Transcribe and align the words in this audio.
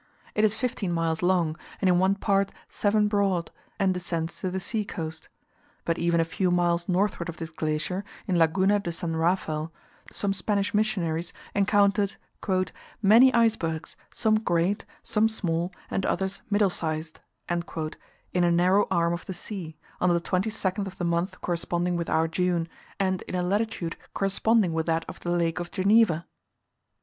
It 0.33 0.43
is 0.43 0.55
15 0.55 0.91
miles 0.91 1.21
long, 1.21 1.55
and 1.79 1.87
in 1.87 1.99
one 1.99 2.15
part 2.15 2.51
7 2.69 3.07
broad 3.07 3.51
and 3.77 3.93
descends 3.93 4.39
to 4.39 4.49
the 4.49 4.59
sea 4.59 4.83
coast. 4.83 5.29
But 5.85 5.99
even 5.99 6.19
a 6.19 6.25
few 6.25 6.49
miles 6.49 6.89
northward 6.89 7.29
of 7.29 7.37
this 7.37 7.51
glacier, 7.51 8.03
in 8.25 8.35
Laguna 8.39 8.79
de 8.79 8.91
San 8.91 9.11
[picture] 9.11 9.19
Rafael, 9.19 9.71
some 10.11 10.33
Spanish 10.33 10.73
missionaries 10.73 11.33
encountered 11.53 12.15
"many 13.03 13.31
icebergs, 13.35 13.95
some 14.11 14.39
great, 14.39 14.85
some 15.03 15.29
small, 15.29 15.71
and 15.91 16.03
others 16.03 16.41
middle 16.49 16.71
sized," 16.71 17.19
in 17.47 18.43
a 18.43 18.49
narrow 18.51 18.87
arm 18.89 19.13
of 19.13 19.27
the 19.27 19.35
sea, 19.35 19.77
on 19.99 20.11
the 20.11 20.19
22nd 20.19 20.87
of 20.87 20.97
the 20.97 21.05
month 21.05 21.39
corresponding 21.41 21.95
with 21.95 22.09
our 22.09 22.27
June, 22.27 22.67
and 22.99 23.21
in 23.27 23.35
a 23.35 23.43
latitude 23.43 23.97
corresponding 24.15 24.73
with 24.73 24.87
that 24.87 25.05
of 25.07 25.19
the 25.19 25.31
Lake 25.31 25.59
of 25.59 25.69
Geneva! 25.69 26.25